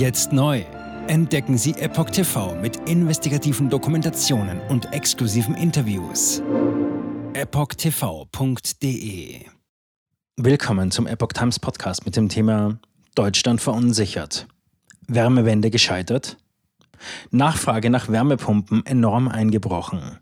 Jetzt 0.00 0.32
neu. 0.32 0.64
Entdecken 1.08 1.58
Sie 1.58 1.72
Epoch 1.72 2.08
TV 2.08 2.54
mit 2.54 2.88
investigativen 2.88 3.68
Dokumentationen 3.68 4.58
und 4.70 4.94
exklusiven 4.94 5.54
Interviews. 5.54 6.42
EpochTV.de 7.34 8.64
Willkommen 10.38 10.90
zum 10.90 11.06
Epoch 11.06 11.34
Times 11.34 11.58
Podcast 11.58 12.06
mit 12.06 12.16
dem 12.16 12.30
Thema 12.30 12.78
Deutschland 13.14 13.60
verunsichert. 13.60 14.48
Wärmewende 15.06 15.68
gescheitert? 15.68 16.38
Nachfrage 17.30 17.90
nach 17.90 18.08
Wärmepumpen 18.08 18.86
enorm 18.86 19.28
eingebrochen. 19.28 20.20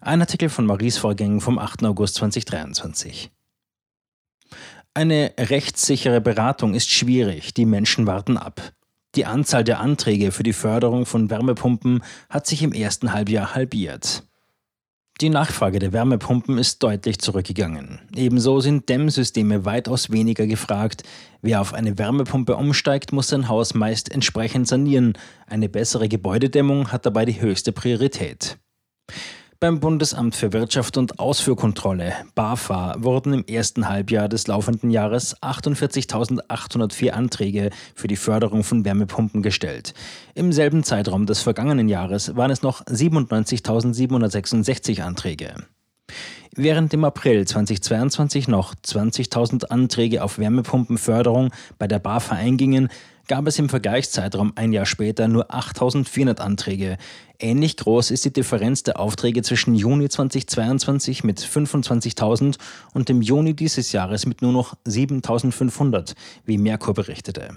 Ein 0.00 0.20
Artikel 0.20 0.48
von 0.48 0.64
Maries 0.64 0.96
Vorgängen 0.96 1.40
vom 1.40 1.58
8. 1.58 1.82
August 1.82 2.14
2023. 2.14 3.32
Eine 4.96 5.32
rechtssichere 5.36 6.20
Beratung 6.20 6.72
ist 6.72 6.88
schwierig, 6.88 7.52
die 7.52 7.66
Menschen 7.66 8.06
warten 8.06 8.36
ab. 8.36 8.72
Die 9.16 9.26
Anzahl 9.26 9.64
der 9.64 9.80
Anträge 9.80 10.30
für 10.30 10.44
die 10.44 10.52
Förderung 10.52 11.04
von 11.04 11.30
Wärmepumpen 11.30 12.04
hat 12.30 12.46
sich 12.46 12.62
im 12.62 12.72
ersten 12.72 13.12
Halbjahr 13.12 13.56
halbiert. 13.56 14.22
Die 15.20 15.30
Nachfrage 15.30 15.80
der 15.80 15.92
Wärmepumpen 15.92 16.58
ist 16.58 16.82
deutlich 16.82 17.18
zurückgegangen. 17.18 18.00
Ebenso 18.14 18.60
sind 18.60 18.88
Dämmsysteme 18.88 19.64
weitaus 19.64 20.10
weniger 20.10 20.46
gefragt. 20.46 21.02
Wer 21.42 21.60
auf 21.60 21.74
eine 21.74 21.98
Wärmepumpe 21.98 22.54
umsteigt, 22.54 23.12
muss 23.12 23.28
sein 23.28 23.48
Haus 23.48 23.74
meist 23.74 24.12
entsprechend 24.12 24.68
sanieren. 24.68 25.14
Eine 25.46 25.68
bessere 25.68 26.08
Gebäudedämmung 26.08 26.92
hat 26.92 27.04
dabei 27.04 27.24
die 27.24 27.40
höchste 27.40 27.72
Priorität. 27.72 28.58
Beim 29.60 29.80
Bundesamt 29.80 30.34
für 30.34 30.52
Wirtschaft 30.52 30.96
und 30.96 31.18
Ausfuhrkontrolle, 31.18 32.12
BAFA, 32.34 32.96
wurden 32.98 33.32
im 33.32 33.44
ersten 33.46 33.88
Halbjahr 33.88 34.28
des 34.28 34.46
laufenden 34.46 34.90
Jahres 34.90 35.40
48.804 35.42 37.10
Anträge 37.10 37.70
für 37.94 38.08
die 38.08 38.16
Förderung 38.16 38.64
von 38.64 38.84
Wärmepumpen 38.84 39.42
gestellt. 39.42 39.94
Im 40.34 40.52
selben 40.52 40.82
Zeitraum 40.82 41.26
des 41.26 41.40
vergangenen 41.40 41.88
Jahres 41.88 42.36
waren 42.36 42.50
es 42.50 42.62
noch 42.62 42.84
97.766 42.86 45.02
Anträge. 45.02 45.54
Während 46.56 46.94
im 46.94 47.04
April 47.04 47.46
2022 47.46 48.48
noch 48.48 48.74
20.000 48.74 49.66
Anträge 49.66 50.22
auf 50.22 50.38
Wärmepumpenförderung 50.38 51.50
bei 51.78 51.88
der 51.88 51.98
BAFA 51.98 52.36
eingingen, 52.36 52.88
gab 53.26 53.46
es 53.46 53.58
im 53.58 53.68
Vergleichszeitraum 53.68 54.52
ein 54.56 54.72
Jahr 54.72 54.86
später 54.86 55.28
nur 55.28 55.50
8.400 55.50 56.40
Anträge. 56.40 56.98
Ähnlich 57.38 57.76
groß 57.76 58.10
ist 58.10 58.24
die 58.24 58.32
Differenz 58.32 58.82
der 58.82 59.00
Aufträge 59.00 59.42
zwischen 59.42 59.74
Juni 59.74 60.08
2022 60.08 61.24
mit 61.24 61.40
25.000 61.40 62.56
und 62.92 63.08
dem 63.08 63.22
Juni 63.22 63.54
dieses 63.54 63.92
Jahres 63.92 64.26
mit 64.26 64.42
nur 64.42 64.52
noch 64.52 64.74
7.500, 64.86 66.14
wie 66.44 66.58
Merkur 66.58 66.94
berichtete. 66.94 67.56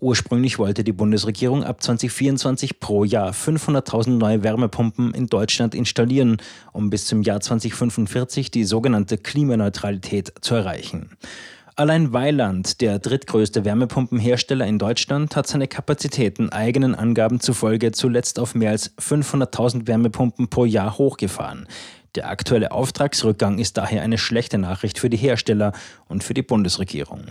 Ursprünglich 0.00 0.58
wollte 0.58 0.82
die 0.82 0.94
Bundesregierung 0.94 1.62
ab 1.62 1.82
2024 1.82 2.80
pro 2.80 3.04
Jahr 3.04 3.32
500.000 3.32 4.12
neue 4.12 4.42
Wärmepumpen 4.42 5.12
in 5.12 5.26
Deutschland 5.26 5.74
installieren, 5.74 6.38
um 6.72 6.88
bis 6.88 7.04
zum 7.04 7.20
Jahr 7.20 7.40
2045 7.40 8.50
die 8.50 8.64
sogenannte 8.64 9.18
Klimaneutralität 9.18 10.32
zu 10.40 10.54
erreichen. 10.54 11.10
Allein 11.80 12.12
Weiland, 12.12 12.82
der 12.82 12.98
drittgrößte 12.98 13.64
Wärmepumpenhersteller 13.64 14.66
in 14.66 14.78
Deutschland, 14.78 15.34
hat 15.34 15.46
seine 15.46 15.66
Kapazitäten 15.66 16.50
eigenen 16.50 16.94
Angaben 16.94 17.40
zufolge 17.40 17.90
zuletzt 17.92 18.38
auf 18.38 18.54
mehr 18.54 18.72
als 18.72 18.94
500.000 18.98 19.86
Wärmepumpen 19.86 20.50
pro 20.50 20.66
Jahr 20.66 20.98
hochgefahren. 20.98 21.66
Der 22.16 22.28
aktuelle 22.28 22.72
Auftragsrückgang 22.72 23.58
ist 23.58 23.78
daher 23.78 24.02
eine 24.02 24.18
schlechte 24.18 24.58
Nachricht 24.58 24.98
für 24.98 25.08
die 25.08 25.16
Hersteller 25.16 25.72
und 26.06 26.22
für 26.22 26.34
die 26.34 26.42
Bundesregierung. 26.42 27.30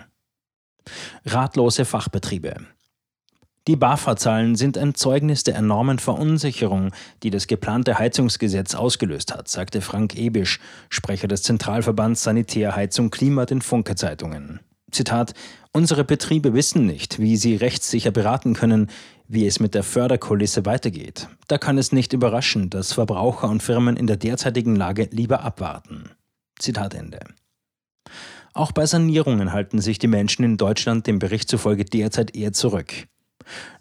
Ratlose 1.28 1.86
Fachbetriebe. 1.86 2.56
Die 3.68 3.76
BAFA-Zahlen 3.76 4.56
sind 4.56 4.78
ein 4.78 4.96
Zeugnis 4.96 5.44
der 5.44 5.56
enormen 5.56 6.00
Verunsicherung, 6.00 6.92
die 7.22 7.30
das 7.30 7.48
geplante 7.48 8.00
Heizungsgesetz 8.00 8.74
ausgelöst 8.74 9.34
hat, 9.34 9.48
sagte 9.48 9.82
Frank 9.82 10.16
Ebisch, 10.16 10.60
Sprecher 10.90 11.28
des 11.28 11.44
Zentralverbands 11.44 12.24
Sanitär, 12.24 12.76
Heizung, 12.76 13.12
Klima 13.12 13.46
den 13.46 13.62
Funke-Zeitungen. 13.62 14.60
Zitat: 14.92 15.34
Unsere 15.72 16.04
Betriebe 16.04 16.54
wissen 16.54 16.86
nicht, 16.86 17.20
wie 17.20 17.38
sie 17.38 17.56
rechtssicher 17.56 18.12
beraten 18.12 18.56
können, 18.56 18.90
wie 19.28 19.46
es 19.46 19.60
mit 19.60 19.76
der 19.76 19.84
Förderkulisse 19.84 20.66
weitergeht. 20.66 21.28
Da 21.48 21.60
kann 21.60 21.78
es 21.78 21.92
nicht 21.92 22.14
überraschen, 22.14 22.72
dass 22.72 22.94
Verbraucher 22.94 23.50
und 23.50 23.62
Firmen 23.62 23.96
in 23.96 24.08
der 24.08 24.18
derzeitigen 24.18 24.76
Lage 24.76 25.08
lieber 25.12 25.44
abwarten. 25.44 26.10
Zitat 26.58 26.96
Ende. 26.96 27.20
Auch 28.54 28.72
bei 28.72 28.86
Sanierungen 28.88 29.54
halten 29.54 29.80
sich 29.80 30.00
die 30.00 30.08
Menschen 30.08 30.44
in 30.44 30.58
Deutschland 30.58 31.06
dem 31.06 31.20
Bericht 31.20 31.50
zufolge 31.50 31.86
derzeit 31.86 32.36
eher 32.36 32.52
zurück. 32.52 33.08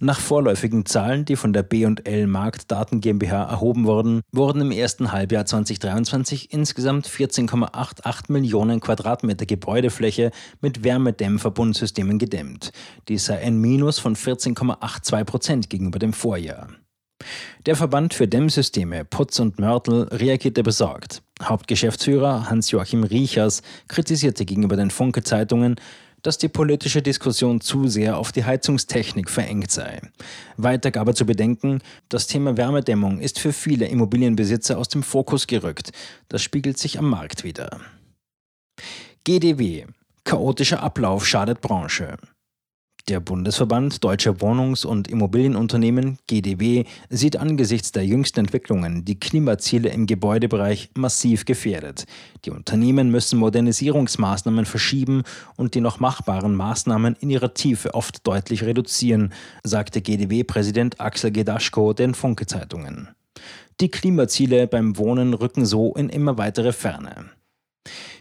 Nach 0.00 0.20
vorläufigen 0.20 0.86
Zahlen, 0.86 1.24
die 1.24 1.36
von 1.36 1.52
der 1.52 1.62
B&L 1.62 2.26
Marktdaten 2.26 3.00
GmbH 3.00 3.44
erhoben 3.44 3.84
wurden, 3.84 4.22
wurden 4.32 4.60
im 4.60 4.70
ersten 4.70 5.12
Halbjahr 5.12 5.46
2023 5.46 6.52
insgesamt 6.52 7.08
14,88 7.08 8.32
Millionen 8.32 8.80
Quadratmeter 8.80 9.46
Gebäudefläche 9.46 10.30
mit 10.60 10.84
Wärmedämmverbundsystemen 10.84 12.18
gedämmt. 12.18 12.72
Dies 13.08 13.26
sei 13.26 13.38
ein 13.38 13.60
Minus 13.60 13.98
von 13.98 14.16
14,82 14.16 15.24
Prozent 15.24 15.70
gegenüber 15.70 15.98
dem 15.98 16.12
Vorjahr. 16.12 16.68
Der 17.66 17.76
Verband 17.76 18.14
für 18.14 18.28
Dämmsysteme 18.28 19.04
Putz 19.04 19.40
und 19.40 19.58
Mörtel 19.58 20.04
reagierte 20.04 20.62
besorgt. 20.62 21.22
Hauptgeschäftsführer 21.42 22.48
Hans-Joachim 22.48 23.04
Riechers 23.04 23.62
kritisierte 23.88 24.44
gegenüber 24.44 24.76
den 24.76 24.90
Funke-Zeitungen, 24.90 25.76
dass 26.22 26.38
die 26.38 26.48
politische 26.48 27.02
Diskussion 27.02 27.60
zu 27.60 27.88
sehr 27.88 28.18
auf 28.18 28.32
die 28.32 28.44
Heizungstechnik 28.44 29.30
verengt 29.30 29.70
sei. 29.70 30.00
Weiter 30.56 30.90
gab 30.90 31.08
er 31.08 31.14
zu 31.14 31.26
bedenken, 31.26 31.80
das 32.08 32.26
Thema 32.26 32.56
Wärmedämmung 32.56 33.20
ist 33.20 33.38
für 33.38 33.52
viele 33.52 33.86
Immobilienbesitzer 33.86 34.78
aus 34.78 34.88
dem 34.88 35.02
Fokus 35.02 35.46
gerückt. 35.46 35.90
Das 36.28 36.42
spiegelt 36.42 36.78
sich 36.78 36.98
am 36.98 37.08
Markt 37.08 37.44
wider. 37.44 37.80
GDW. 39.24 39.86
Chaotischer 40.24 40.82
Ablauf 40.82 41.26
schadet 41.26 41.60
Branche. 41.60 42.16
Der 43.08 43.20
Bundesverband 43.20 44.04
Deutscher 44.04 44.42
Wohnungs- 44.42 44.84
und 44.84 45.08
Immobilienunternehmen 45.08 46.18
GDW 46.26 46.84
sieht 47.08 47.38
angesichts 47.38 47.90
der 47.90 48.04
jüngsten 48.04 48.40
Entwicklungen 48.40 49.06
die 49.06 49.18
Klimaziele 49.18 49.88
im 49.88 50.04
Gebäudebereich 50.04 50.90
massiv 50.94 51.46
gefährdet. 51.46 52.04
Die 52.44 52.50
Unternehmen 52.50 53.10
müssen 53.10 53.38
Modernisierungsmaßnahmen 53.38 54.66
verschieben 54.66 55.22
und 55.56 55.74
die 55.74 55.80
noch 55.80 56.00
machbaren 56.00 56.54
Maßnahmen 56.54 57.16
in 57.18 57.30
ihrer 57.30 57.54
Tiefe 57.54 57.94
oft 57.94 58.26
deutlich 58.26 58.64
reduzieren, 58.64 59.32
sagte 59.62 60.02
GDW-Präsident 60.02 61.00
Axel 61.00 61.32
Gedaschko 61.32 61.94
den 61.94 62.12
Funke-Zeitungen. 62.12 63.08
Die 63.80 63.90
Klimaziele 63.90 64.66
beim 64.66 64.98
Wohnen 64.98 65.32
rücken 65.32 65.64
so 65.64 65.94
in 65.94 66.10
immer 66.10 66.36
weitere 66.36 66.72
Ferne. 66.72 67.30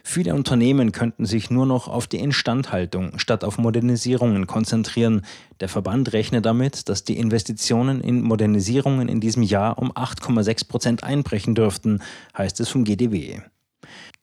Viele 0.09 0.33
Unternehmen 0.33 0.93
könnten 0.93 1.25
sich 1.25 1.49
nur 1.49 1.65
noch 1.65 1.89
auf 1.89 2.07
die 2.07 2.19
Instandhaltung 2.19 3.19
statt 3.19 3.43
auf 3.43 3.57
Modernisierungen 3.57 4.47
konzentrieren. 4.47 5.25
Der 5.59 5.67
Verband 5.67 6.13
rechnet 6.13 6.45
damit, 6.45 6.87
dass 6.87 7.03
die 7.03 7.17
Investitionen 7.17 7.99
in 7.99 8.21
Modernisierungen 8.21 9.09
in 9.09 9.19
diesem 9.19 9.43
Jahr 9.43 9.77
um 9.77 9.91
8,6 9.91 10.69
Prozent 10.69 11.03
einbrechen 11.03 11.55
dürften, 11.55 12.01
heißt 12.37 12.61
es 12.61 12.69
vom 12.69 12.85
GDW. 12.85 13.41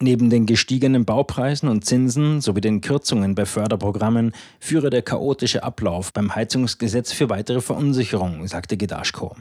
Neben 0.01 0.31
den 0.31 0.47
gestiegenen 0.47 1.05
Baupreisen 1.05 1.69
und 1.69 1.85
Zinsen 1.85 2.41
sowie 2.41 2.61
den 2.61 2.81
Kürzungen 2.81 3.35
bei 3.35 3.45
Förderprogrammen 3.45 4.33
führe 4.59 4.89
der 4.89 5.03
chaotische 5.03 5.61
Ablauf 5.61 6.11
beim 6.13 6.33
Heizungsgesetz 6.33 7.11
für 7.11 7.29
weitere 7.29 7.61
Verunsicherung, 7.61 8.47
sagte 8.47 8.75
Gedaschko. 8.75 9.35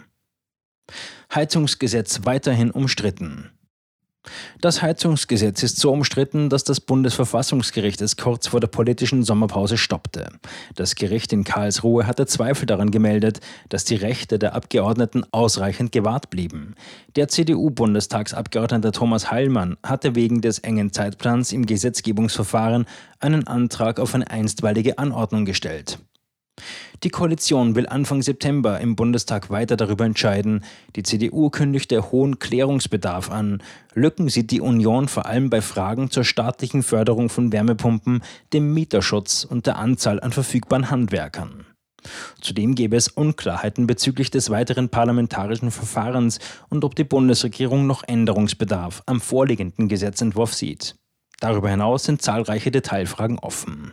Heizungsgesetz 1.35 2.21
weiterhin 2.25 2.71
umstritten. 2.71 3.54
Das 4.61 4.83
Heizungsgesetz 4.83 5.63
ist 5.63 5.79
so 5.79 5.93
umstritten, 5.93 6.49
dass 6.49 6.65
das 6.65 6.81
Bundesverfassungsgericht 6.81 8.01
es 8.01 8.17
kurz 8.17 8.47
vor 8.47 8.61
der 8.61 8.69
politischen 8.69 9.23
Sommerpause 9.23 9.77
stoppte. 9.77 10.29
Das 10.75 10.95
Gericht 10.95 11.33
in 11.33 11.45
Karlsruhe 11.45 12.07
hatte 12.07 12.27
Zweifel 12.27 12.67
daran 12.67 12.91
gemeldet, 12.91 13.41
dass 13.69 13.85
die 13.85 13.97
Rechte 13.97 14.39
der 14.39 14.55
Abgeordneten 14.55 15.25
ausreichend 15.33 15.93
gewahrt 15.93 16.31
blieben. 16.31 16.75
Der 17.17 17.29
CDU-Bundestagsabgeordnete 17.29 18.93
Thomas 18.93 19.31
Heilmann 19.31 19.77
hatte 19.83 20.15
wegen 20.15 20.41
des 20.41 20.61
engen 20.61 20.93
Zeitplans 20.93 21.53
im 21.53 21.67
Gesetzgebungsverfahren 21.67 22.87
einen 23.21 23.47
Antrag 23.47 24.01
auf 24.01 24.15
eine 24.15 24.31
einstweilige 24.31 24.99
Anordnung 24.99 25.45
gestellt. 25.45 25.99
Die 27.05 27.11
Koalition 27.11 27.75
will 27.75 27.87
Anfang 27.87 28.23
September 28.23 28.81
im 28.81 28.97
Bundestag 28.97 29.51
weiter 29.51 29.77
darüber 29.77 30.07
entscheiden. 30.07 30.65
Die 30.97 31.03
CDU 31.03 31.51
kündigte 31.51 32.11
hohen 32.11 32.39
Klärungsbedarf 32.39 33.31
an. 33.31 33.63
Lücken 33.93 34.31
sieht 34.31 34.51
die 34.51 34.63
Union 34.63 35.09
vor 35.09 35.27
allem 35.27 35.51
bei 35.51 35.61
Fragen 35.61 36.11
zur 36.11 36.25
staatlichen 36.25 36.83
Förderung 36.83 37.29
von 37.29 37.53
Wärmepumpen, 37.53 38.23
dem 38.55 38.73
Mieterschutz 38.73 39.45
und 39.45 39.67
der 39.67 39.77
Anzahl 39.77 40.19
an 40.19 40.33
verfügbaren 40.33 40.91
Handwerkern. 40.91 41.67
Zudem 42.41 42.75
gäbe 42.75 42.97
es 42.97 43.09
Unklarheiten 43.09 43.87
bezüglich 43.87 44.31
des 44.31 44.49
weiteren 44.49 44.89
parlamentarischen 44.89 45.71
Verfahrens 45.71 46.39
und 46.71 46.85
ob 46.85 46.95
die 46.95 47.05
Bundesregierung 47.05 47.87
noch 47.87 48.03
Änderungsbedarf 48.03 49.03
am 49.05 49.21
vorliegenden 49.21 49.89
Gesetzentwurf 49.89 50.55
sieht. 50.55 50.97
Darüber 51.39 51.69
hinaus 51.69 52.05
sind 52.05 52.23
zahlreiche 52.23 52.71
Detailfragen 52.71 53.39
offen. 53.39 53.93